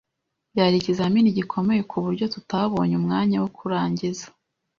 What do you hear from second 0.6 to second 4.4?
ikizamini gikomeye kuburyo tutabonye umwanya wo kurangiza.